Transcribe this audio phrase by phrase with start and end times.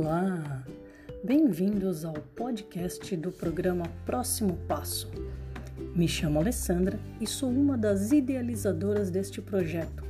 [0.00, 0.62] Olá!
[1.24, 5.10] Bem-vindos ao podcast do programa Próximo Passo.
[5.92, 10.04] Me chamo Alessandra e sou uma das idealizadoras deste projeto,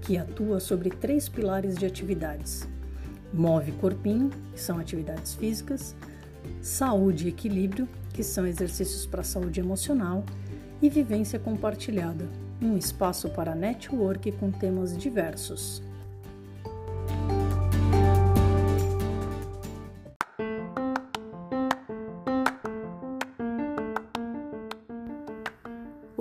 [0.00, 2.68] que atua sobre três pilares de atividades:
[3.32, 5.94] Move Corpinho, que são atividades físicas,
[6.60, 10.24] Saúde e Equilíbrio, que são exercícios para saúde emocional,
[10.82, 12.28] e Vivência Compartilhada,
[12.60, 15.80] um espaço para network com temas diversos.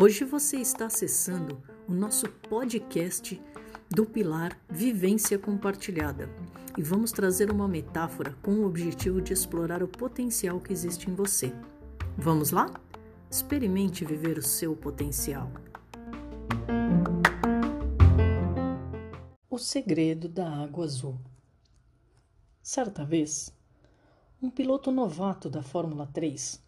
[0.07, 3.43] Hoje você está acessando o nosso podcast
[3.89, 6.29] do pilar Vivência Compartilhada
[6.77, 11.13] e vamos trazer uma metáfora com o objetivo de explorar o potencial que existe em
[11.13, 11.51] você.
[12.17, 12.71] Vamos lá?
[13.29, 15.51] Experimente viver o seu potencial.
[19.49, 21.19] O segredo da água azul.
[22.63, 23.53] Certa vez,
[24.41, 26.65] um piloto novato da Fórmula 3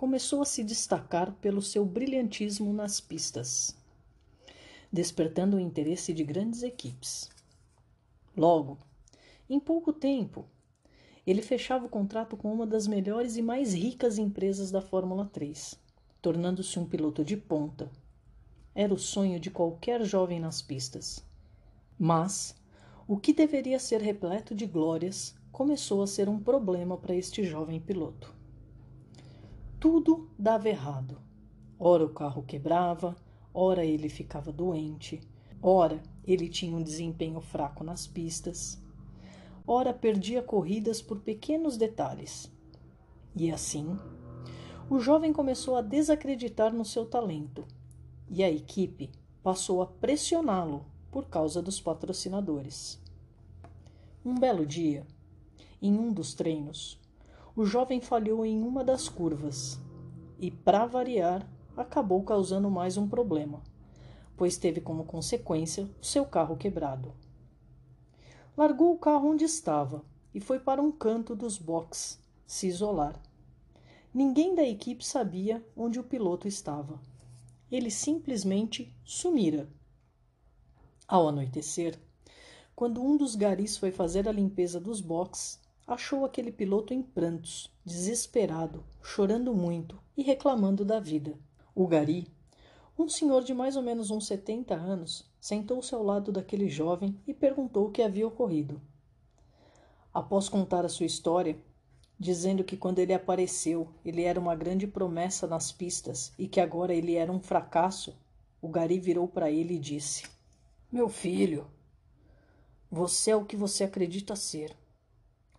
[0.00, 3.76] começou a se destacar pelo seu brilhantismo nas pistas,
[4.90, 7.28] despertando o interesse de grandes equipes.
[8.34, 8.78] Logo,
[9.46, 10.46] em pouco tempo,
[11.26, 15.78] ele fechava o contrato com uma das melhores e mais ricas empresas da Fórmula 3,
[16.22, 17.90] tornando-se um piloto de ponta.
[18.74, 21.22] Era o sonho de qualquer jovem nas pistas.
[21.98, 22.56] Mas
[23.06, 27.78] o que deveria ser repleto de glórias começou a ser um problema para este jovem
[27.78, 28.39] piloto
[29.80, 31.18] tudo dava errado.
[31.78, 33.16] Ora o carro quebrava,
[33.54, 35.18] ora ele ficava doente,
[35.62, 38.78] ora ele tinha um desempenho fraco nas pistas,
[39.66, 42.52] ora perdia corridas por pequenos detalhes.
[43.34, 43.98] E assim,
[44.90, 47.64] o jovem começou a desacreditar no seu talento
[48.28, 49.10] e a equipe
[49.42, 53.00] passou a pressioná-lo por causa dos patrocinadores.
[54.22, 55.06] Um belo dia,
[55.80, 56.99] em um dos treinos,
[57.60, 59.78] o jovem falhou em uma das curvas
[60.38, 63.62] e, para variar, acabou causando mais um problema,
[64.34, 67.12] pois teve como consequência o seu carro quebrado.
[68.56, 73.20] Largou o carro onde estava e foi para um canto dos boxes se isolar.
[74.12, 76.98] Ninguém da equipe sabia onde o piloto estava.
[77.70, 79.68] Ele simplesmente sumira.
[81.06, 82.00] Ao anoitecer,
[82.74, 85.59] quando um dos garis foi fazer a limpeza dos boxes,
[85.92, 91.36] achou aquele piloto em prantos, desesperado, chorando muito e reclamando da vida.
[91.74, 92.28] O gari,
[92.96, 97.34] um senhor de mais ou menos uns 70 anos, sentou-se ao lado daquele jovem e
[97.34, 98.80] perguntou o que havia ocorrido.
[100.14, 101.58] Após contar a sua história,
[102.16, 106.94] dizendo que quando ele apareceu, ele era uma grande promessa nas pistas e que agora
[106.94, 108.16] ele era um fracasso,
[108.62, 110.22] o gari virou para ele e disse:
[110.92, 111.66] Meu filho,
[112.88, 114.79] você é o que você acredita ser.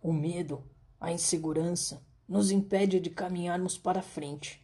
[0.04, 0.64] O medo,
[1.00, 4.60] a insegurança, nos impede de caminharmos para frente.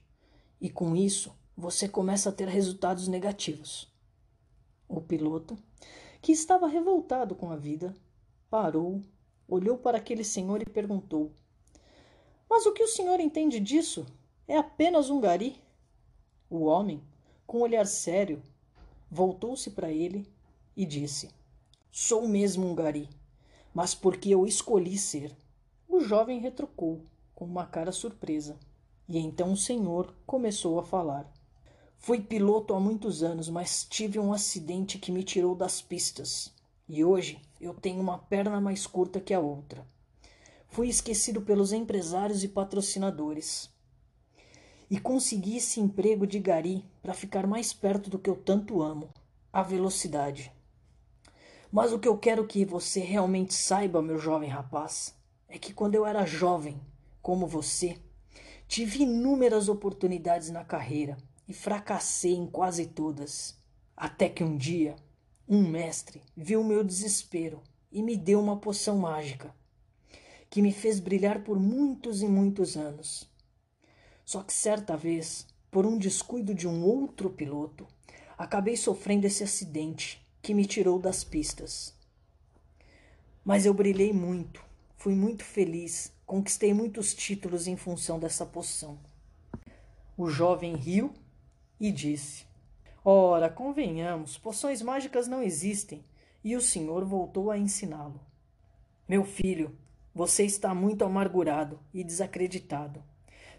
[0.59, 3.87] E com isso, você começa a ter resultados negativos.
[4.87, 5.55] O piloto,
[6.23, 7.93] que estava revoltado com a vida,
[8.49, 9.03] parou,
[9.47, 11.31] olhou para aquele senhor e perguntou:
[12.49, 14.07] Mas o que o senhor entende disso?
[14.47, 15.61] É apenas um gari?
[16.49, 17.03] O homem,
[17.45, 18.41] com um olhar sério,
[19.07, 20.27] voltou-se para ele
[20.75, 21.29] e disse:
[21.91, 23.07] Sou mesmo um gari
[23.77, 25.37] mas porque eu escolhi ser.
[25.87, 27.03] O jovem retrucou,
[27.35, 28.57] com uma cara surpresa.
[29.07, 31.31] E então o senhor começou a falar.
[31.95, 36.51] Fui piloto há muitos anos, mas tive um acidente que me tirou das pistas.
[36.89, 39.85] E hoje eu tenho uma perna mais curta que a outra.
[40.69, 43.69] Fui esquecido pelos empresários e patrocinadores.
[44.89, 49.13] E consegui esse emprego de gari para ficar mais perto do que eu tanto amo
[49.53, 50.51] a velocidade.
[51.77, 55.15] Mas o que eu quero que você realmente saiba, meu jovem rapaz,
[55.47, 56.81] é que quando eu era jovem,
[57.21, 57.99] como você,
[58.67, 61.15] tive inúmeras oportunidades na carreira
[61.47, 63.55] e fracassei em quase todas.
[63.95, 64.95] Até que um dia,
[65.47, 69.53] um mestre viu meu desespero e me deu uma poção mágica
[70.49, 73.29] que me fez brilhar por muitos e muitos anos.
[74.25, 77.85] Só que certa vez, por um descuido de um outro piloto,
[78.35, 81.93] acabei sofrendo esse acidente que me tirou das pistas.
[83.43, 84.63] Mas eu brilhei muito,
[84.95, 88.97] fui muito feliz, conquistei muitos títulos em função dessa poção.
[90.15, 91.13] O jovem riu
[91.77, 92.45] e disse:
[93.03, 96.01] Ora, convenhamos, poções mágicas não existem.
[96.41, 98.21] E o senhor voltou a ensiná-lo.
[99.05, 99.77] Meu filho,
[100.15, 103.03] você está muito amargurado e desacreditado.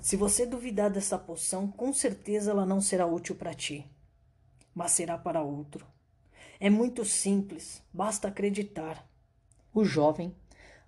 [0.00, 3.84] Se você duvidar dessa poção, com certeza ela não será útil para ti,
[4.74, 5.86] mas será para outro.
[6.60, 9.06] É muito simples, basta acreditar.
[9.72, 10.34] O jovem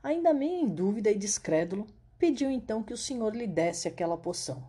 [0.03, 1.87] Ainda meio em dúvida e descrédulo,
[2.19, 4.67] pediu então que o senhor lhe desse aquela poção.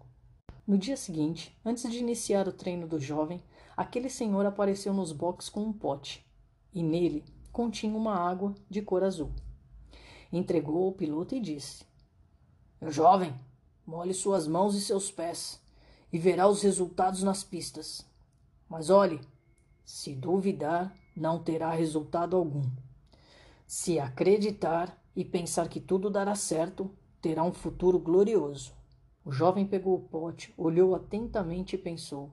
[0.67, 3.41] No dia seguinte, antes de iniciar o treino do jovem,
[3.75, 6.25] aquele senhor apareceu nos boxes com um pote,
[6.73, 9.31] e nele continha uma água de cor azul.
[10.33, 11.85] Entregou ao piloto e disse:
[12.81, 13.33] Meu jovem,
[13.87, 15.61] molhe suas mãos e seus pés,
[16.11, 18.05] e verá os resultados nas pistas.
[18.67, 19.21] Mas olhe,
[19.91, 22.63] se duvidar, não terá resultado algum.
[23.67, 26.89] Se acreditar e pensar que tudo dará certo,
[27.21, 28.73] terá um futuro glorioso.
[29.25, 32.31] O jovem pegou o pote, olhou atentamente e pensou: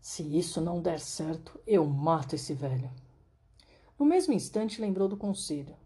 [0.00, 2.90] Se isso não der certo, eu mato esse velho.
[3.98, 5.76] No mesmo instante, lembrou do conselho.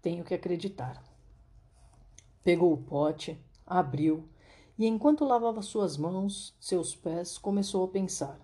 [0.00, 1.04] Tenho que acreditar.
[2.42, 4.26] Pegou o pote, abriu
[4.78, 8.40] e, enquanto lavava suas mãos, seus pés, começou a pensar: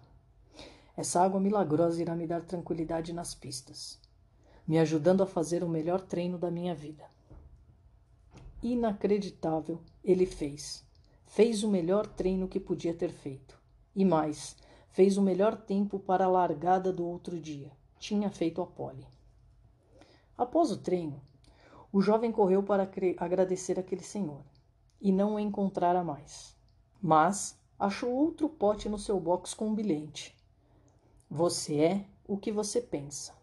[0.96, 4.00] Essa água milagrosa irá me dar tranquilidade nas pistas
[4.66, 7.04] me ajudando a fazer o melhor treino da minha vida.
[8.62, 10.84] Inacreditável, ele fez.
[11.24, 13.56] Fez o melhor treino que podia ter feito.
[13.94, 14.56] E mais,
[14.90, 17.70] fez o melhor tempo para a largada do outro dia.
[17.98, 19.06] Tinha feito a pole.
[20.36, 21.20] Após o treino,
[21.92, 24.44] o jovem correu para agradecer aquele senhor
[25.00, 26.56] e não o encontrara mais.
[27.00, 30.35] Mas achou outro pote no seu box com um bilhete.
[31.30, 33.34] Você é o que você pensa.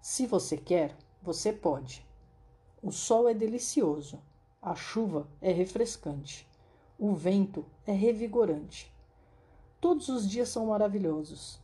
[0.00, 2.06] Se você quer, você pode.
[2.82, 4.20] O sol é delicioso,
[4.60, 6.46] a chuva é refrescante,
[6.98, 8.92] o vento é revigorante.
[9.80, 11.58] Todos os dias são maravilhosos.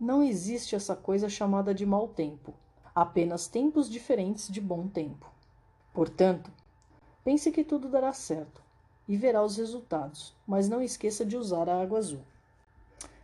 [0.00, 2.52] Não existe essa coisa chamada de mau tempo,
[2.92, 5.30] apenas tempos diferentes de bom tempo.
[5.94, 6.50] Portanto,
[7.22, 8.60] pense que tudo dará certo
[9.06, 12.22] e verá os resultados, mas não esqueça de usar a água azul.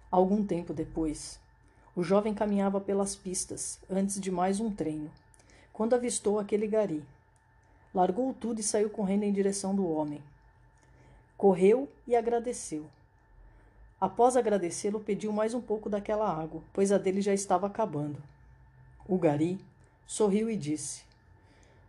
[0.09, 1.41] Algum tempo depois,
[1.97, 5.11] o jovem caminhava pelas pistas, antes de mais um treino,
[5.73, 7.05] quando avistou aquele gari.
[7.95, 10.21] Largou tudo e saiu correndo em direção do homem.
[11.37, 12.85] Correu e agradeceu.
[14.01, 18.21] Após agradecê-lo, pediu mais um pouco daquela água, pois a dele já estava acabando.
[19.07, 19.59] O gari
[20.05, 21.03] sorriu e disse: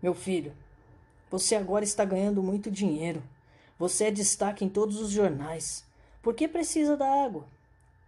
[0.04, 0.54] Meu filho,
[1.32, 3.24] você agora está ganhando muito dinheiro.
[3.80, 5.84] Você é destaque em todos os jornais.
[6.22, 7.46] Por que precisa da água?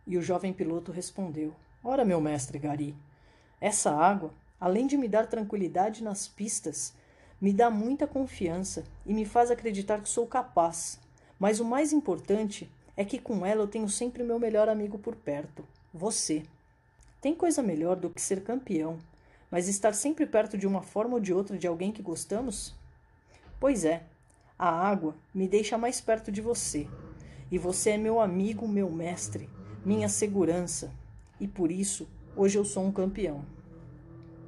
[0.06, 1.54] E o jovem piloto respondeu:
[1.84, 2.96] Ora, meu mestre Gari,
[3.62, 6.94] essa água, além de me dar tranquilidade nas pistas,
[7.40, 11.00] me dá muita confiança e me faz acreditar que sou capaz.
[11.40, 15.16] Mas o mais importante é que com ela eu tenho sempre meu melhor amigo por
[15.16, 15.64] perto,
[15.94, 16.44] você.
[17.22, 18.98] Tem coisa melhor do que ser campeão,
[19.52, 22.76] mas estar sempre perto de uma forma ou de outra de alguém que gostamos?
[23.60, 24.04] Pois é,
[24.58, 26.88] a água me deixa mais perto de você,
[27.52, 29.48] e você é meu amigo, meu mestre,
[29.86, 30.92] minha segurança,
[31.40, 33.46] e por isso hoje eu sou um campeão.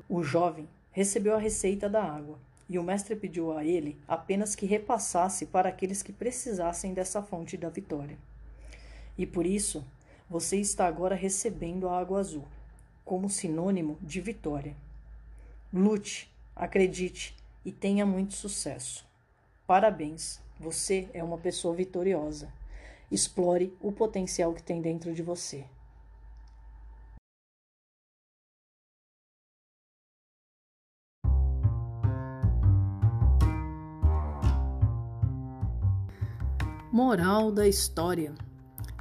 [0.07, 4.65] O jovem recebeu a receita da água e o mestre pediu a ele apenas que
[4.65, 8.17] repassasse para aqueles que precisassem dessa fonte da vitória.
[9.17, 9.83] E por isso
[10.29, 12.45] você está agora recebendo a água azul,
[13.03, 14.75] como sinônimo de vitória.
[15.73, 17.35] Lute, acredite
[17.65, 19.05] e tenha muito sucesso.
[19.65, 22.51] Parabéns, você é uma pessoa vitoriosa.
[23.11, 25.65] Explore o potencial que tem dentro de você.
[36.91, 38.33] Moral da história: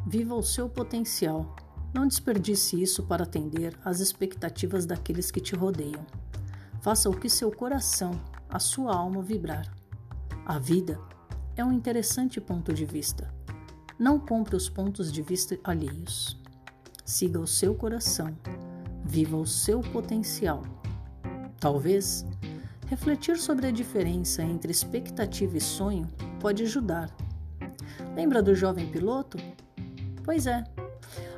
[0.07, 1.57] Viva o seu potencial.
[1.95, 6.05] Não desperdice isso para atender às expectativas daqueles que te rodeiam.
[6.83, 9.75] Faça o que seu coração, a sua alma vibrar.
[10.45, 11.01] A vida
[11.57, 13.33] é um interessante ponto de vista.
[13.99, 16.39] Não compre os pontos de vista alheios.
[17.07, 18.37] Siga o seu coração.
[19.03, 20.63] Viva o seu potencial.
[21.59, 22.27] Talvez
[22.87, 26.07] refletir sobre a diferença entre expectativa e sonho
[26.39, 27.11] pode ajudar
[28.15, 29.39] Lembra do jovem piloto?
[30.25, 30.63] Pois é,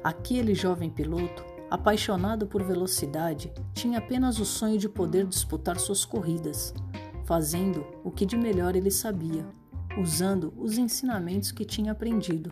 [0.02, 6.74] aquele jovem piloto, apaixonado por velocidade, tinha apenas o sonho de poder disputar suas corridas,
[7.24, 9.46] fazendo o que de melhor ele sabia,
[9.96, 12.50] usando os ensinamentos que tinha aprendido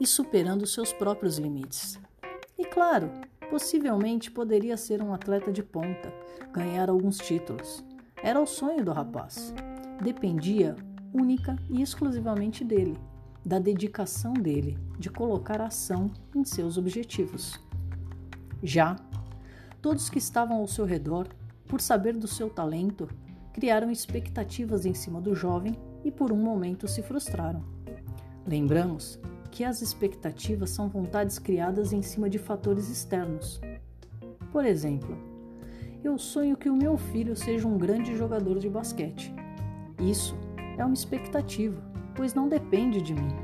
[0.00, 1.98] e superando seus próprios limites.
[2.58, 3.10] E claro,
[3.50, 6.12] possivelmente poderia ser um atleta de ponta,
[6.52, 7.84] ganhar alguns títulos.
[8.22, 9.52] Era o sonho do rapaz.
[10.02, 10.76] Dependia
[11.12, 12.98] única e exclusivamente dele
[13.44, 17.60] da dedicação dele de colocar ação em seus objetivos.
[18.62, 18.96] Já
[19.82, 21.28] todos que estavam ao seu redor,
[21.68, 23.06] por saber do seu talento,
[23.52, 27.62] criaram expectativas em cima do jovem e por um momento se frustraram.
[28.46, 29.18] Lembramos
[29.50, 33.60] que as expectativas são vontades criadas em cima de fatores externos.
[34.50, 35.16] Por exemplo,
[36.02, 39.34] Eu sonho que o meu filho seja um grande jogador de basquete.
[39.98, 40.36] Isso
[40.76, 41.80] é uma expectativa,
[42.14, 43.34] pois não depende de mim.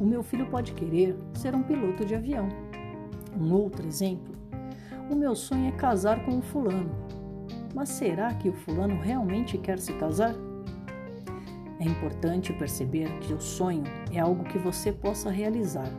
[0.00, 2.48] O meu filho pode querer ser um piloto de avião.
[3.38, 4.34] Um outro exemplo:
[5.10, 6.90] o meu sonho é casar com o fulano.
[7.74, 10.34] Mas será que o fulano realmente quer se casar?
[11.80, 15.90] É importante perceber que o sonho é algo que você possa realizar,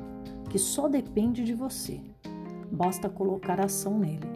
[0.49, 1.99] que só depende de você.
[2.71, 4.27] Basta colocar ação nele.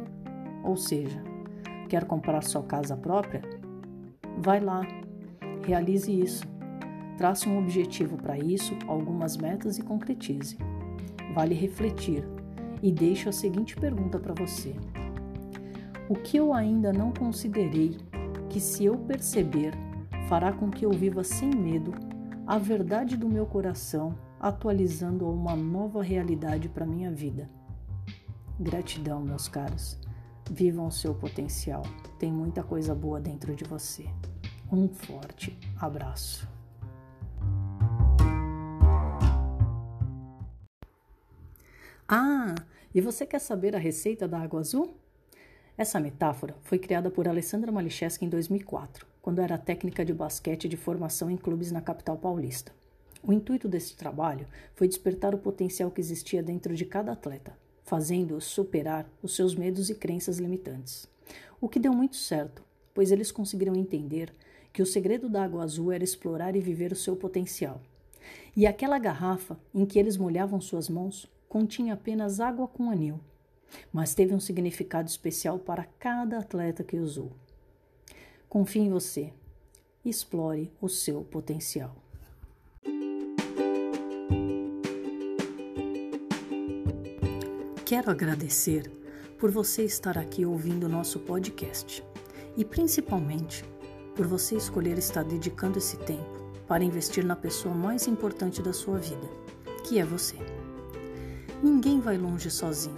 [0.64, 1.24] Ou seja,
[1.88, 3.42] quer comprar sua casa própria?
[4.38, 4.82] Vai lá,
[5.66, 6.59] realize isso.
[7.20, 10.58] Trace um objetivo para isso, algumas metas e concretize.
[11.36, 12.26] Vale refletir
[12.82, 14.74] e deixo a seguinte pergunta para você:
[16.08, 17.98] O que eu ainda não considerei
[18.50, 19.74] que, se eu perceber,
[20.30, 21.94] fará com que eu viva sem medo
[22.48, 27.50] a verdade do meu coração, atualizando a uma nova realidade para minha vida?
[28.58, 30.00] Gratidão, meus caros.
[30.50, 31.84] Vivam o seu potencial.
[32.18, 34.06] Tem muita coisa boa dentro de você.
[34.72, 36.59] Um forte abraço.
[42.12, 42.56] Ah,
[42.92, 44.96] e você quer saber a receita da água azul?
[45.78, 50.76] Essa metáfora foi criada por Alessandra Malicheski em 2004, quando era técnica de basquete de
[50.76, 52.72] formação em clubes na capital paulista.
[53.22, 58.46] O intuito desse trabalho foi despertar o potencial que existia dentro de cada atleta, fazendo-os
[58.46, 61.08] superar os seus medos e crenças limitantes.
[61.62, 64.34] O que deu muito certo, pois eles conseguiram entender
[64.74, 67.80] que o segredo da água azul era explorar e viver o seu potencial.
[68.58, 73.20] E aquela garrafa em que eles molhavam suas mãos continha apenas água com anil,
[73.92, 77.32] mas teve um significado especial para cada atleta que usou.
[78.48, 79.34] Confie em você.
[80.06, 81.96] Explore o seu potencial.
[87.84, 88.90] Quero agradecer
[89.40, 92.04] por você estar aqui ouvindo o nosso podcast
[92.56, 93.66] e principalmente
[94.16, 99.00] por você escolher estar dedicando esse tempo para investir na pessoa mais importante da sua
[99.00, 99.28] vida,
[99.84, 100.38] que é você.
[101.62, 102.96] Ninguém vai longe sozinho.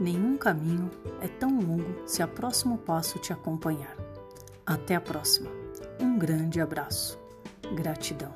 [0.00, 0.90] Nenhum caminho
[1.20, 3.96] é tão longo se a próximo passo te acompanhar.
[4.66, 5.48] Até a próxima.
[6.00, 7.16] Um grande abraço.
[7.76, 8.34] Gratidão.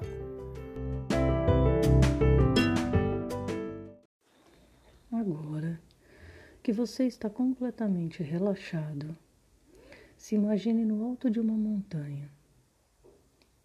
[5.10, 5.80] Agora
[6.62, 9.16] que você está completamente relaxado,
[10.16, 12.30] se imagine no alto de uma montanha,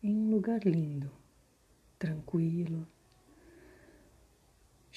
[0.02, 1.12] em um lugar lindo,
[2.00, 2.88] tranquilo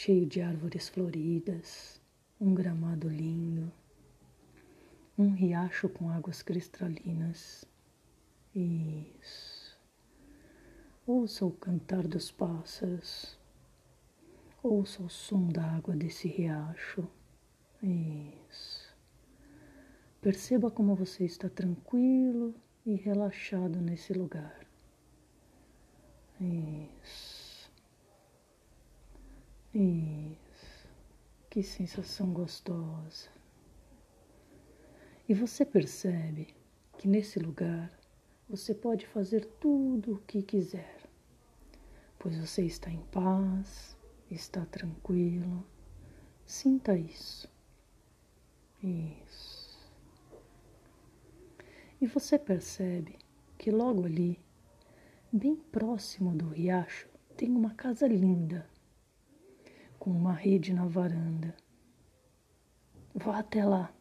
[0.00, 2.00] cheio de árvores floridas,
[2.40, 3.73] um gramado lindo,
[5.19, 7.64] um riacho com águas cristalinas.
[8.55, 9.76] Isso.
[11.05, 13.37] Ouça o cantar dos pássaros.
[14.62, 17.05] Ouça o som da água desse riacho.
[17.83, 18.97] Isso.
[20.21, 22.55] Perceba como você está tranquilo
[22.87, 24.64] e relaxado nesse lugar.
[26.40, 27.38] Isso.
[29.75, 30.89] Isso.
[31.51, 33.29] Que sensação gostosa.
[35.29, 36.55] E você percebe
[36.97, 37.91] que nesse lugar
[38.49, 40.99] você pode fazer tudo o que quiser,
[42.19, 43.97] pois você está em paz,
[44.31, 45.67] está tranquilo.
[46.47, 47.47] Sinta isso.
[48.83, 49.79] Isso.
[52.01, 53.19] E você percebe
[53.59, 54.41] que logo ali,
[55.31, 58.67] bem próximo do riacho, tem uma casa linda
[59.99, 61.55] com uma rede na varanda.
[63.14, 63.93] Vá até lá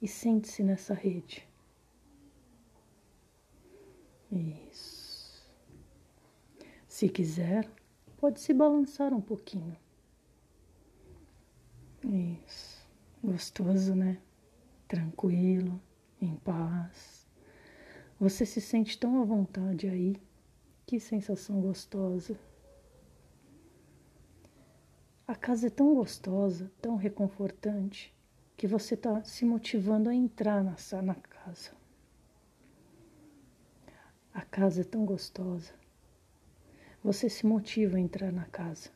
[0.00, 1.46] e sente-se nessa rede.
[4.30, 5.48] Isso.
[6.86, 7.68] Se quiser,
[8.16, 9.76] pode se balançar um pouquinho.
[12.46, 12.86] Isso.
[13.22, 14.20] Gostoso, né?
[14.86, 15.80] Tranquilo,
[16.20, 17.26] em paz.
[18.20, 20.16] Você se sente tão à vontade aí.
[20.86, 22.38] Que sensação gostosa.
[25.28, 28.14] A casa é tão gostosa, tão reconfortante,
[28.56, 31.72] que você está se motivando a entrar na, na casa.
[34.32, 35.74] A casa é tão gostosa.
[37.04, 38.88] Você se motiva a entrar na casa.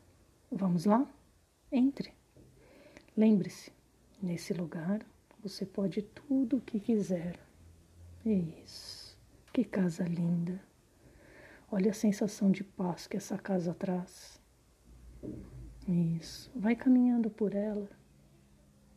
[0.51, 1.07] Vamos lá?
[1.71, 2.11] Entre.
[3.15, 3.71] Lembre-se,
[4.19, 5.05] nesse lugar
[5.39, 7.39] você pode tudo o que quiser.
[8.25, 9.15] Isso.
[9.53, 10.59] Que casa linda.
[11.71, 14.41] Olha a sensação de paz que essa casa traz.
[15.87, 16.51] Isso.
[16.55, 17.89] Vai caminhando por ela.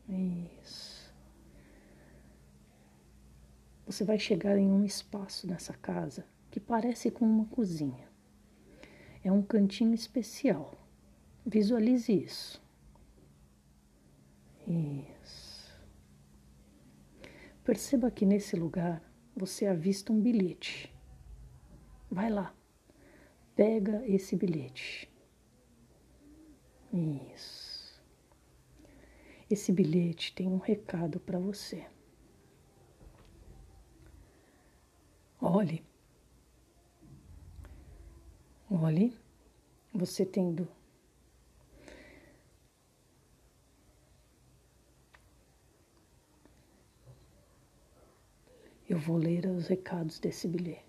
[0.08, 1.14] Isso.
[3.86, 8.08] Você vai chegar em um espaço nessa casa que parece com uma cozinha.
[9.22, 10.74] É um cantinho especial.
[11.44, 12.62] Visualize isso.
[14.66, 15.80] Isso.
[17.64, 19.02] Perceba que nesse lugar
[19.36, 20.92] você avista um bilhete.
[22.10, 22.54] Vai lá,
[23.54, 25.10] pega esse bilhete.
[26.96, 28.00] Isso.
[29.50, 31.86] Esse bilhete tem um recado para você.
[35.38, 35.84] Olhe.
[38.70, 39.16] Olhe,
[39.92, 40.66] você tendo
[48.88, 50.84] Eu vou ler os recados desse bilhete.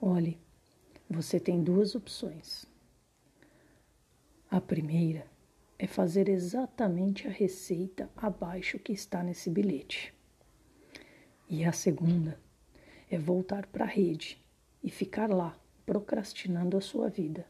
[0.00, 0.43] Olhe,
[1.08, 2.66] você tem duas opções.
[4.50, 5.26] A primeira
[5.78, 10.14] é fazer exatamente a receita abaixo que está nesse bilhete.
[11.48, 12.40] E a segunda
[13.10, 14.42] é voltar para a rede
[14.82, 17.46] e ficar lá procrastinando a sua vida.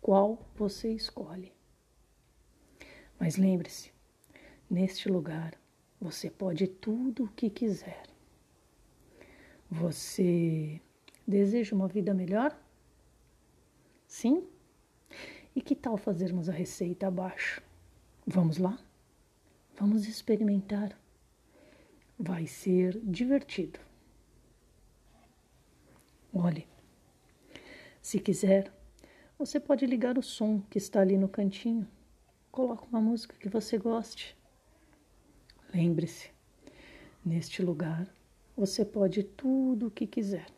[0.00, 1.52] Qual você escolhe?
[3.18, 3.92] Mas lembre-se,
[4.70, 5.58] Neste lugar,
[5.98, 8.02] você pode tudo o que quiser.
[9.70, 10.78] Você
[11.28, 12.58] deseja uma vida melhor?
[14.06, 14.48] Sim?
[15.54, 17.62] E que tal fazermos a receita abaixo?
[18.26, 18.78] Vamos lá?
[19.76, 20.98] Vamos experimentar.
[22.18, 23.78] Vai ser divertido.
[26.32, 26.66] Olhe,
[28.00, 28.72] se quiser,
[29.38, 31.86] você pode ligar o som que está ali no cantinho.
[32.50, 34.36] Coloque uma música que você goste.
[35.72, 36.30] Lembre-se,
[37.24, 38.08] neste lugar
[38.56, 40.57] você pode tudo o que quiser.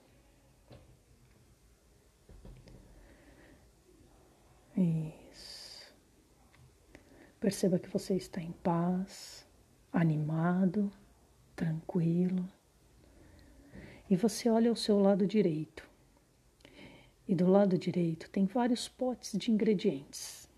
[4.81, 5.95] Isso.
[7.39, 9.47] Perceba que você está em paz,
[9.93, 10.91] animado,
[11.55, 12.49] tranquilo.
[14.09, 15.87] E você olha ao seu lado direito.
[17.29, 20.49] E do lado direito tem vários potes de ingredientes.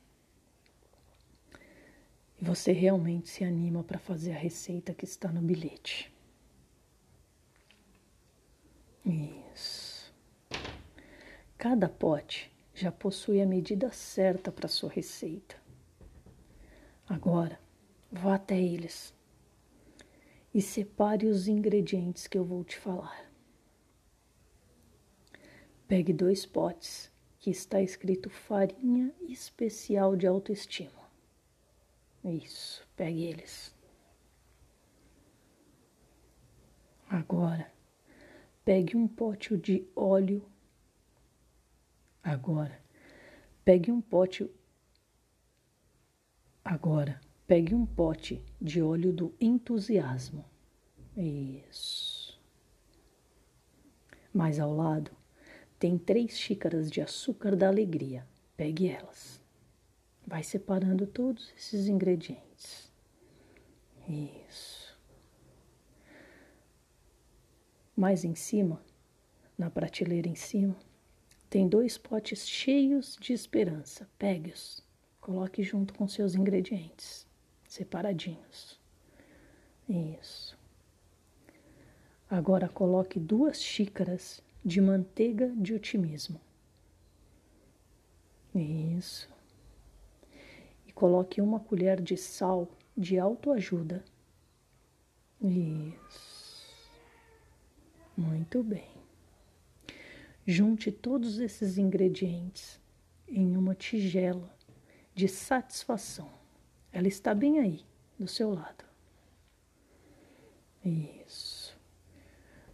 [2.40, 6.12] E você realmente se anima para fazer a receita que está no bilhete.
[9.04, 10.14] Isso.
[11.58, 15.56] Cada pote já possui a medida certa para sua receita.
[17.08, 17.58] Agora,
[18.10, 19.14] vá até eles
[20.54, 23.30] e separe os ingredientes que eu vou te falar.
[25.88, 31.02] Pegue dois potes que está escrito farinha especial de autoestima.
[32.24, 33.74] Isso, pegue eles.
[37.08, 37.70] Agora,
[38.64, 40.42] pegue um pote de óleo.
[42.22, 42.80] Agora,
[43.64, 44.48] pegue um pote.
[46.64, 50.44] Agora, pegue um pote de óleo do entusiasmo.
[51.16, 52.40] Isso.
[54.32, 55.10] Mais ao lado,
[55.78, 58.26] tem três xícaras de açúcar da alegria.
[58.56, 59.40] Pegue elas.
[60.24, 62.92] Vai separando todos esses ingredientes.
[64.08, 64.96] Isso.
[67.96, 68.80] Mais em cima,
[69.58, 70.76] na prateleira em cima,
[71.52, 74.08] tem dois potes cheios de esperança.
[74.18, 74.82] Pegue-os,
[75.20, 77.26] coloque junto com seus ingredientes,
[77.68, 78.80] separadinhos.
[79.86, 80.58] Isso.
[82.30, 86.40] Agora coloque duas xícaras de manteiga de otimismo.
[88.54, 89.28] Isso
[90.86, 94.02] e coloque uma colher de sal de autoajuda.
[95.38, 96.66] Isso.
[98.16, 98.91] Muito bem.
[100.46, 102.80] Junte todos esses ingredientes
[103.28, 104.52] em uma tigela
[105.14, 106.30] de satisfação.
[106.90, 107.84] Ela está bem aí,
[108.18, 108.84] do seu lado.
[110.84, 111.78] Isso.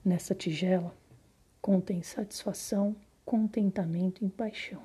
[0.02, 0.96] Nessa tigela
[1.60, 4.82] contém satisfação, contentamento e paixão.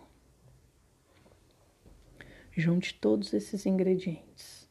[2.51, 4.69] Junte todos esses ingredientes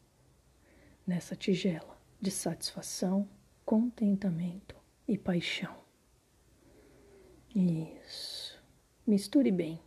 [1.07, 3.29] nessa tigela de satisfação,
[3.64, 4.77] contentamento
[5.09, 5.82] e paixão.
[7.55, 8.59] Isso.
[9.07, 9.81] Misture bem.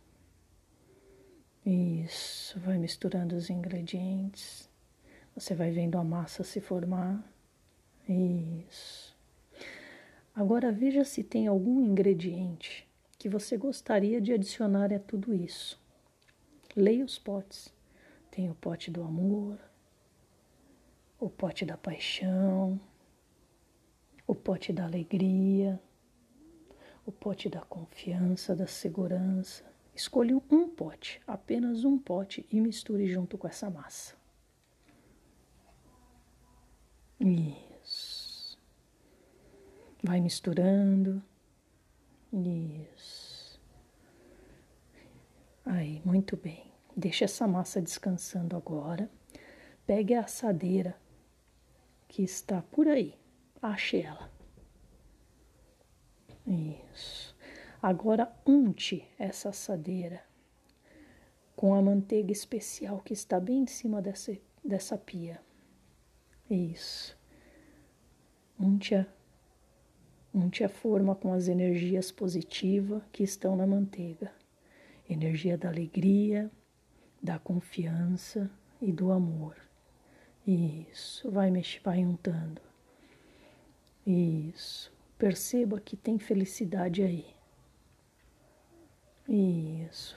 [1.64, 2.58] Isso.
[2.60, 4.70] Vai misturando os ingredientes.
[5.34, 7.24] Você vai vendo a massa se formar.
[8.08, 9.16] Isso.
[10.34, 12.86] Agora veja se tem algum ingrediente
[13.18, 15.80] que você gostaria de adicionar a tudo isso.
[16.76, 17.74] Leia os potes
[18.36, 19.58] tem o pote do amor,
[21.18, 22.78] o pote da paixão,
[24.26, 25.80] o pote da alegria,
[27.06, 29.64] o pote da confiança, da segurança.
[29.94, 34.14] Escolha um pote, apenas um pote e misture junto com essa massa.
[37.18, 38.58] Isso.
[40.02, 41.22] Vai misturando.
[42.32, 43.60] Isso.
[45.64, 46.70] Aí, muito bem.
[46.94, 49.08] Deixa essa massa descansando agora.
[49.86, 50.96] pegue a assadeira
[52.08, 53.14] que está por aí.
[53.62, 54.35] Ache ela.
[56.46, 57.34] Isso.
[57.82, 60.22] Agora unte essa assadeira
[61.54, 65.40] com a manteiga especial que está bem em cima dessa, dessa pia.
[66.48, 67.16] Isso.
[68.58, 69.06] Unte-a
[70.36, 74.30] unte a forma com as energias positivas que estão na manteiga.
[75.08, 76.50] Energia da alegria,
[77.22, 79.56] da confiança e do amor.
[80.46, 82.60] Isso, vai mexer, vai untando.
[84.06, 87.26] Isso, perceba que tem felicidade aí.
[89.28, 90.16] Isso,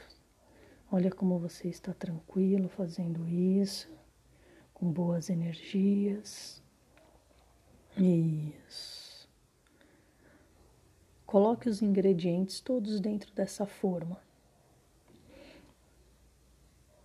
[0.92, 3.90] olha como você está tranquilo fazendo isso,
[4.74, 6.62] com boas energias.
[7.98, 9.28] Isso.
[11.26, 14.20] Coloque os ingredientes todos dentro dessa forma.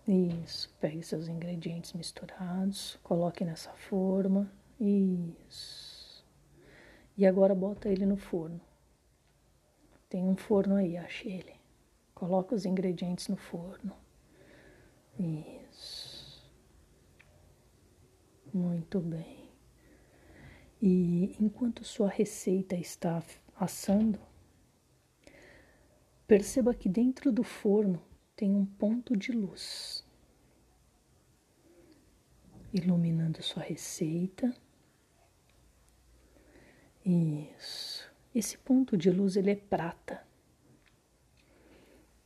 [0.07, 4.51] Isso, pegue seus ingredientes misturados, coloque nessa forma.
[4.79, 5.84] Isso.
[7.17, 8.59] E agora bota ele no forno.
[10.09, 11.53] Tem um forno aí, ache ele.
[12.13, 13.95] Coloque os ingredientes no forno.
[15.19, 16.51] Isso.
[18.53, 19.49] Muito bem.
[20.81, 23.23] E enquanto sua receita está
[23.55, 24.19] assando,
[26.27, 28.01] perceba que dentro do forno
[28.35, 30.05] tem um ponto de luz
[32.73, 34.53] iluminando sua receita.
[37.05, 38.11] Isso.
[38.33, 40.25] Esse ponto de luz ele é prata.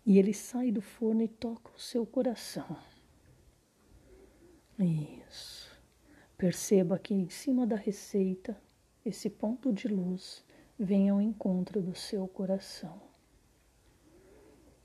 [0.06, 2.78] E ele sai do forno e toca o seu coração.
[4.80, 5.70] Isso.
[6.38, 8.60] Perceba que em cima da receita,
[9.06, 10.46] esse ponto de luz
[10.80, 13.02] vem ao encontro do seu coração.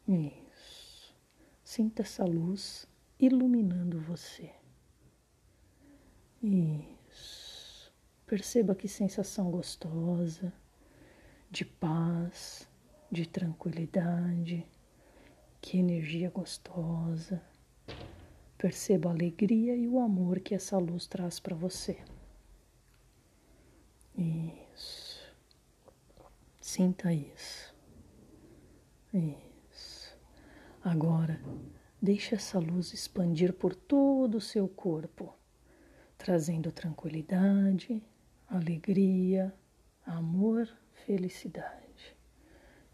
[0.08, 1.14] Isso.
[1.62, 2.86] Sinta essa luz
[3.18, 4.50] iluminando você.
[6.42, 7.03] Isso.
[8.26, 10.52] Perceba que sensação gostosa,
[11.50, 12.68] de paz,
[13.10, 14.66] de tranquilidade,
[15.60, 17.40] que energia gostosa.
[18.56, 21.98] Perceba a alegria e o amor que essa luz traz para você.
[24.16, 25.32] Isso.
[26.60, 27.74] Sinta isso.
[29.12, 30.16] Isso.
[30.82, 31.40] Agora,
[32.00, 35.32] deixe essa luz expandir por todo o seu corpo,
[36.18, 38.02] trazendo tranquilidade,
[38.48, 39.54] alegria,
[40.06, 40.68] amor,
[41.06, 42.16] felicidade.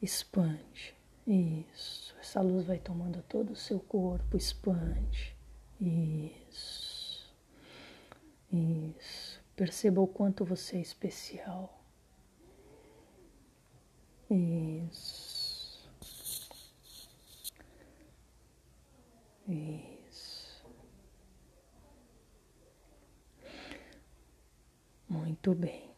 [0.00, 0.94] Expande.
[1.26, 2.14] Isso.
[2.20, 5.36] Essa luz vai tomando todo o seu corpo, expande.
[5.80, 7.34] Isso.
[8.52, 9.40] Isso.
[9.54, 11.84] Perceba o quanto você é especial.
[14.30, 15.90] Isso.
[19.48, 19.89] Isso.
[25.10, 25.90] Muito bem.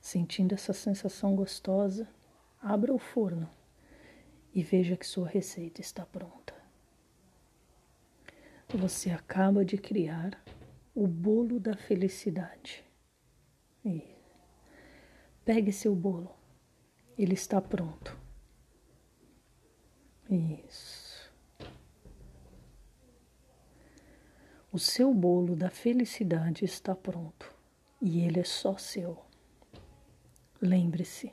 [0.00, 2.08] Sentindo essa sensação gostosa,
[2.58, 3.46] abra o forno
[4.54, 6.54] e veja que sua receita está pronta.
[8.70, 10.42] Você acaba de criar
[10.94, 12.82] o bolo da felicidade.
[13.84, 14.16] E
[15.44, 16.34] pegue seu bolo,
[17.18, 18.18] ele está pronto.
[20.30, 21.30] Isso.
[24.72, 27.52] O seu bolo da felicidade está pronto
[28.00, 29.18] e ele é só seu.
[30.62, 31.32] Lembre-se,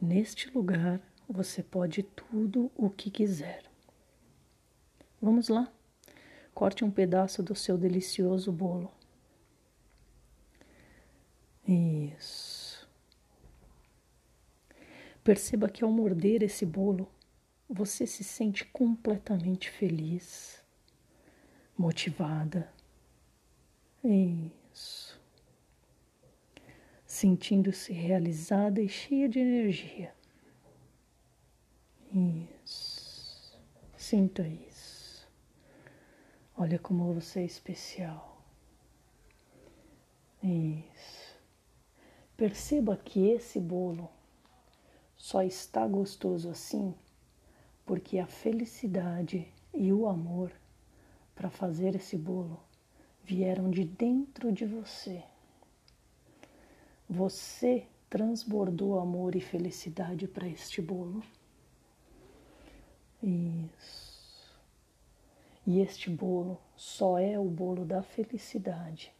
[0.00, 3.64] neste lugar você pode tudo o que quiser.
[5.20, 5.68] Vamos lá?
[6.54, 8.92] Corte um pedaço do seu delicioso bolo.
[11.66, 12.88] Isso.
[15.24, 17.10] Perceba que ao morder esse bolo,
[17.68, 20.63] você se sente completamente feliz
[21.76, 22.72] motivada.
[24.02, 25.20] Isso.
[27.06, 30.14] Sentindo-se realizada e cheia de energia.
[32.12, 33.58] Isso.
[33.96, 35.28] Sinta isso.
[36.56, 38.44] Olha como você é especial.
[40.42, 41.38] Isso.
[42.36, 44.10] Perceba que esse bolo
[45.16, 46.94] só está gostoso assim
[47.86, 50.52] porque a felicidade e o amor
[51.34, 52.60] para fazer esse bolo
[53.24, 55.24] vieram de dentro de você.
[57.08, 61.22] Você transbordou amor e felicidade para este bolo.
[63.22, 64.14] Isso.
[65.66, 69.10] E este bolo só é o bolo da felicidade,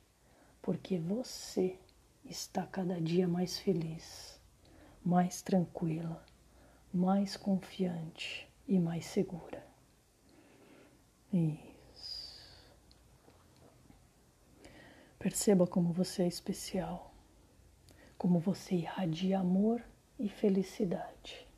[0.61, 1.79] porque você
[2.25, 4.39] está cada dia mais feliz,
[5.03, 6.23] mais tranquila,
[6.93, 9.67] mais confiante e mais segura.
[11.33, 11.74] E
[15.25, 17.11] Perceba como você é especial,
[18.19, 19.83] como você irradia amor
[20.19, 21.49] e felicidade.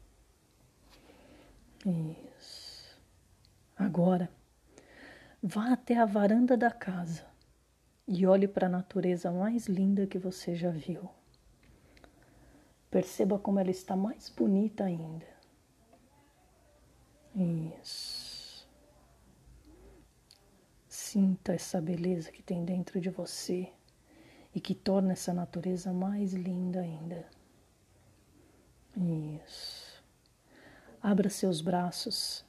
[2.38, 2.96] Isso.
[3.76, 4.30] Agora,
[5.42, 7.26] vá até a varanda da casa
[8.06, 11.10] e olhe para a natureza mais linda que você já viu.
[12.88, 15.26] Perceba como ela está mais bonita ainda.
[17.82, 18.15] Isso.
[21.16, 23.72] Sinta essa beleza que tem dentro de você
[24.54, 27.26] e que torna essa natureza mais linda ainda.
[29.42, 30.04] Isso.
[31.00, 32.44] Abra seus braços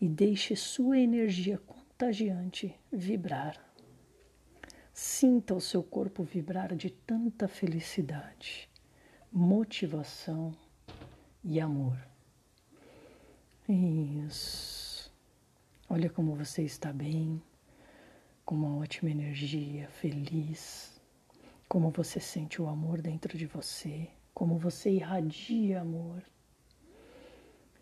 [0.00, 3.60] e deixe sua energia contagiante vibrar.
[4.94, 8.70] Sinta o seu corpo vibrar de tanta felicidade,
[9.32, 10.54] motivação
[11.42, 11.98] e amor.
[13.68, 15.12] Isso.
[15.88, 17.42] Olha como você está bem,
[18.52, 21.00] com uma ótima energia, feliz.
[21.66, 26.22] Como você sente o amor dentro de você, como você irradia amor.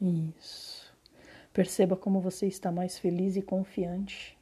[0.01, 0.97] Isso.
[1.53, 4.39] Perceba como você está mais feliz e confiante.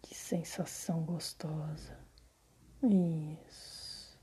[0.00, 1.94] Que sensação gostosa.
[2.82, 4.18] Isso.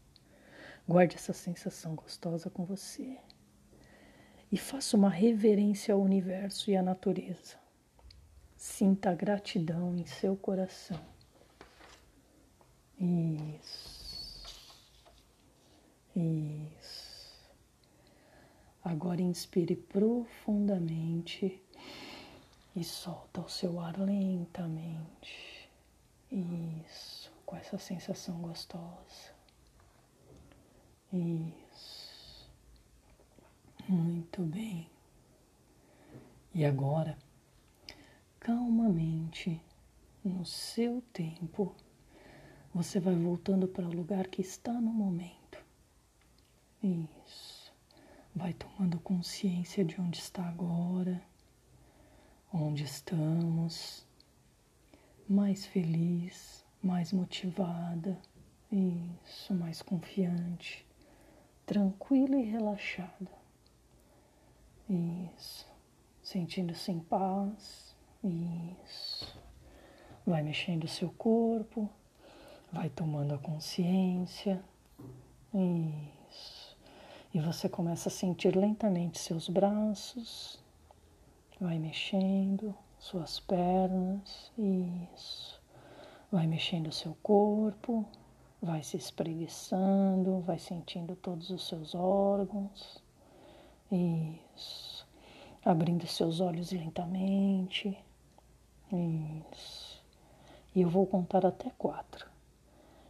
[0.87, 3.19] Guarde essa sensação gostosa com você
[4.51, 7.62] e faça uma reverência ao universo e à natureza.
[8.65, 10.97] Sinta gratidão em seu coração.
[12.97, 14.73] Isso.
[16.15, 17.53] Isso.
[18.81, 21.61] Agora inspire profundamente
[22.73, 25.69] e solta o seu ar lentamente.
[26.31, 29.35] Isso, com essa sensação gostosa.
[31.11, 32.49] Isso.
[33.89, 34.89] Muito bem.
[36.55, 37.17] E agora,
[38.43, 39.61] calmamente,
[40.21, 41.73] no seu tempo,
[42.73, 45.63] você vai voltando para o lugar que está no momento.
[46.83, 47.73] Isso.
[48.35, 51.23] Vai tomando consciência de onde está agora,
[52.51, 54.05] onde estamos,
[55.29, 58.19] mais feliz, mais motivada,
[58.69, 60.85] isso, mais confiante,
[61.65, 63.31] tranquila e relaxada.
[64.89, 65.65] Isso.
[66.21, 67.92] Sentindo-se em paz.
[68.23, 69.37] Isso.
[70.25, 71.89] Vai mexendo o seu corpo.
[72.71, 74.63] Vai tomando a consciência.
[75.53, 76.77] Isso.
[77.33, 80.59] E você começa a sentir lentamente seus braços.
[81.59, 84.51] Vai mexendo suas pernas.
[84.57, 85.61] Isso.
[86.31, 88.05] Vai mexendo o seu corpo.
[88.61, 93.03] Vai se espreguiçando, vai sentindo todos os seus órgãos.
[93.91, 95.05] Isso.
[95.65, 97.97] Abrindo seus olhos lentamente.
[98.93, 100.03] Isso.
[100.75, 102.29] E eu vou contar até quatro.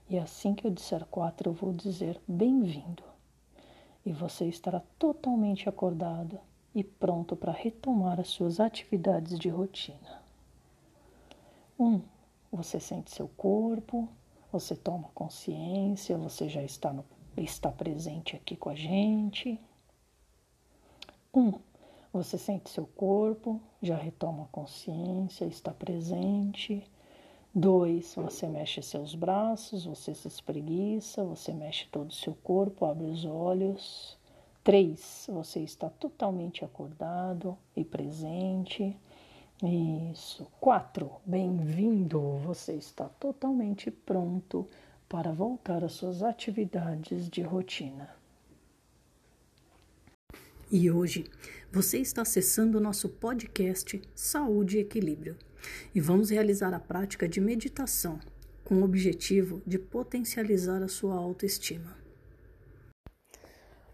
[0.09, 3.03] E assim que eu disser quatro, eu vou dizer bem-vindo.
[4.05, 6.39] E você estará totalmente acordado
[6.75, 10.21] e pronto para retomar as suas atividades de rotina.
[11.79, 12.01] Um,
[12.51, 14.07] você sente seu corpo,
[14.51, 17.05] você toma consciência, você já está, no,
[17.37, 19.59] está presente aqui com a gente.
[21.33, 21.53] Um,
[22.13, 26.88] você sente seu corpo, já retoma a consciência, está presente.
[27.54, 33.08] Dois, você mexe seus braços, você se espreguiça, você mexe todo o seu corpo, abre
[33.08, 34.15] os olhos.
[34.63, 38.95] Três, você está totalmente acordado e presente.
[40.12, 40.47] Isso.
[40.60, 44.67] Quatro, bem-vindo, você está totalmente pronto
[45.10, 48.22] para voltar às suas atividades de rotina.
[50.75, 51.25] E hoje
[51.71, 55.38] você está acessando o nosso podcast Saúde e Equilíbrio
[55.93, 58.17] e vamos realizar a prática de meditação
[58.65, 61.95] com o objetivo de potencializar a sua autoestima.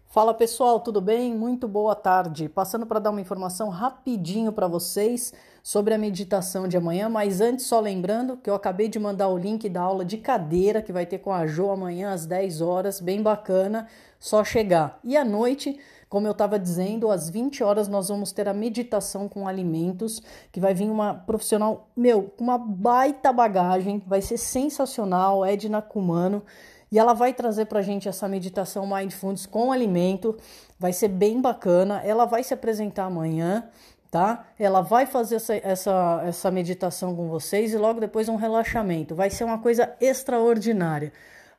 [0.06, 1.36] Fala pessoal, tudo bem?
[1.36, 2.48] Muito boa tarde.
[2.48, 7.66] Passando para dar uma informação rapidinho para vocês sobre a meditação de amanhã, mas antes
[7.66, 11.04] só lembrando que eu acabei de mandar o link da aula de cadeira que vai
[11.04, 13.86] ter com a Jo amanhã às 10 horas, bem bacana,
[14.18, 14.98] só chegar.
[15.04, 15.78] E à noite
[16.10, 20.20] como eu estava dizendo, às 20 horas nós vamos ter a meditação com alimentos,
[20.50, 26.42] que vai vir uma profissional, meu, uma baita bagagem, vai ser sensacional, Edna Kumano,
[26.90, 30.36] e ela vai trazer para a gente essa meditação Mindfulness com alimento,
[30.76, 33.68] vai ser bem bacana, ela vai se apresentar amanhã,
[34.10, 34.46] tá?
[34.58, 39.30] Ela vai fazer essa, essa, essa meditação com vocês e logo depois um relaxamento, vai
[39.30, 41.12] ser uma coisa extraordinária.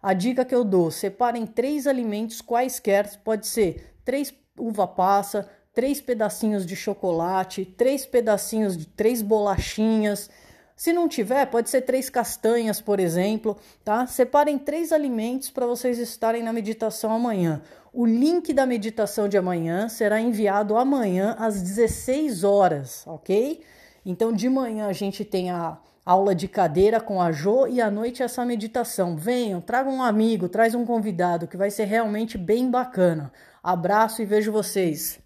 [0.04, 6.02] A dica que eu dou: separem três alimentos quaisquer, pode ser três uva passa, três
[6.02, 10.30] pedacinhos de chocolate, três pedacinhos de três bolachinhas.
[10.76, 14.08] Se não tiver, pode ser três castanhas, por exemplo, tá?
[14.08, 17.62] Separem três alimentos para vocês estarem na meditação amanhã.
[17.94, 23.62] O link da meditação de amanhã será enviado amanhã às 16 horas, ok?
[24.06, 25.78] Então, de manhã a gente tem a
[26.12, 29.16] aula de cadeira com a Jo e à noite essa meditação.
[29.16, 33.32] Venham, tragam um amigo, traz um convidado que vai ser realmente bem bacana.
[33.64, 35.20] Abraço e vejo vocês.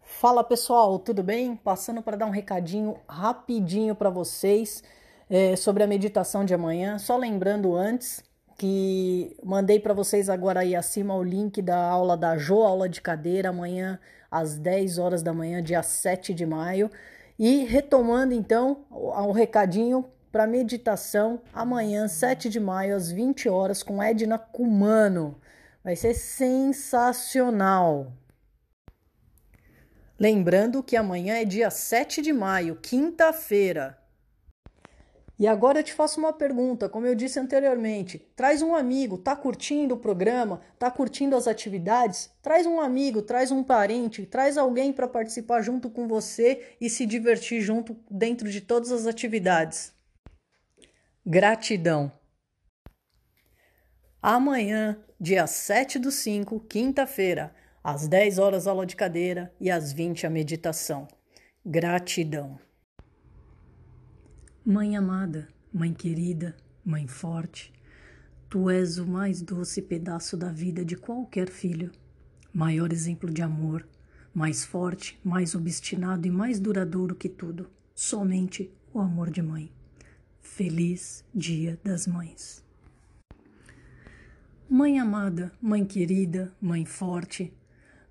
[0.00, 1.56] Fala pessoal, tudo bem?
[1.56, 4.82] Passando para dar um recadinho rapidinho para vocês
[5.28, 6.98] é, sobre a meditação de amanhã.
[6.98, 8.22] Só lembrando antes
[8.56, 13.00] que mandei para vocês agora aí acima o link da aula da Jo, aula de
[13.00, 13.98] cadeira, amanhã
[14.30, 16.90] às 10 horas da manhã, dia 7 de maio.
[17.42, 24.02] E retomando então o recadinho para meditação amanhã, 7 de maio, às 20 horas, com
[24.02, 25.40] Edna Cumano.
[25.82, 28.12] Vai ser sensacional.
[30.18, 33.98] Lembrando que amanhã é dia 7 de maio, quinta-feira.
[35.40, 39.34] E agora eu te faço uma pergunta, como eu disse anteriormente, traz um amigo, tá
[39.34, 42.30] curtindo o programa, tá curtindo as atividades?
[42.42, 47.06] Traz um amigo, traz um parente, traz alguém para participar junto com você e se
[47.06, 49.94] divertir junto dentro de todas as atividades.
[51.24, 52.12] Gratidão.
[54.20, 60.26] Amanhã, dia 7 do 5, quinta-feira, às 10 horas aula de cadeira e às 20
[60.26, 61.08] a meditação.
[61.64, 62.60] Gratidão.
[64.64, 67.72] Mãe amada, mãe querida, mãe forte,
[68.48, 71.90] tu és o mais doce pedaço da vida de qualquer filho,
[72.52, 73.88] maior exemplo de amor,
[74.34, 79.72] mais forte, mais obstinado e mais duradouro que tudo, somente o amor de mãe.
[80.42, 82.62] Feliz Dia das Mães.
[84.68, 87.52] Mãe amada, mãe querida, mãe forte,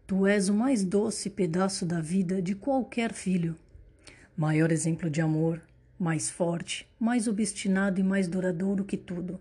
[0.10, 3.56] Tu és o mais doce pedaço da vida de qualquer filho.
[4.36, 5.62] Maior exemplo de amor,
[6.00, 9.38] mais forte, mais obstinado e mais duradouro que tudo.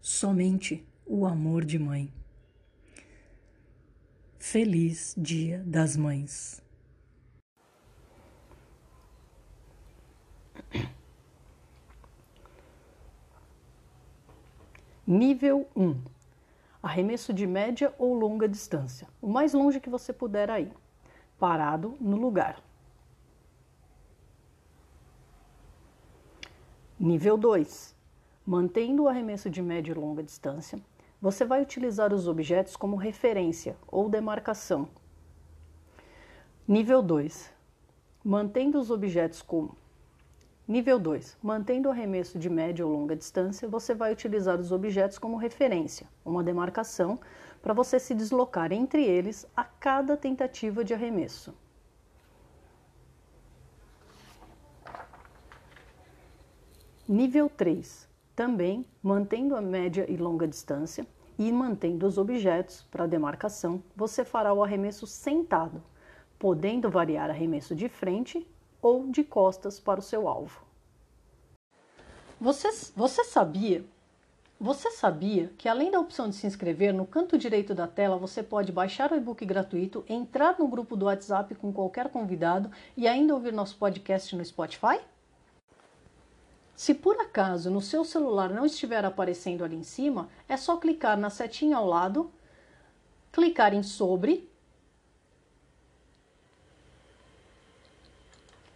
[0.00, 2.12] Somente o amor de mãe.
[4.38, 6.60] Feliz Dia das Mães.
[15.06, 16.02] Nível 1
[16.82, 20.72] Arremesso de média ou longa distância, o mais longe que você puder ir,
[21.38, 22.62] parado no lugar.
[27.02, 27.96] Nível 2.
[28.44, 30.78] Mantendo o arremesso de média e longa distância,
[31.18, 34.86] você vai utilizar os objetos como referência ou demarcação.
[36.68, 37.50] Nível 2.
[38.22, 39.74] Mantendo os objetos como
[40.68, 41.38] Nível 2.
[41.42, 46.06] Mantendo o arremesso de média ou longa distância, você vai utilizar os objetos como referência,
[46.22, 47.18] uma demarcação,
[47.62, 51.54] para você se deslocar entre eles a cada tentativa de arremesso.
[57.12, 58.08] Nível 3.
[58.36, 61.04] Também mantendo a média e longa distância
[61.36, 65.82] e mantendo os objetos para demarcação, você fará o arremesso sentado,
[66.38, 68.46] podendo variar arremesso de frente
[68.80, 70.62] ou de costas para o seu alvo.
[72.40, 73.84] Você, você sabia?
[74.60, 78.40] Você sabia que além da opção de se inscrever, no canto direito da tela você
[78.40, 83.34] pode baixar o e-book gratuito, entrar no grupo do WhatsApp com qualquer convidado e ainda
[83.34, 85.00] ouvir nosso podcast no Spotify?
[86.80, 91.14] Se por acaso no seu celular não estiver aparecendo ali em cima, é só clicar
[91.18, 92.32] na setinha ao lado,
[93.30, 94.48] clicar em sobre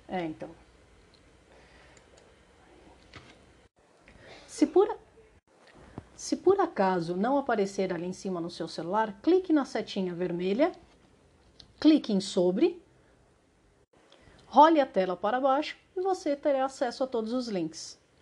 [0.06, 0.50] É, então.
[4.46, 4.98] Se por,
[6.14, 10.72] se por acaso não aparecer ali em cima no seu celular, clique na setinha vermelha,
[11.80, 12.83] clique em sobre,
[14.54, 17.98] role a tela para baixo e você terá acesso a todos os links.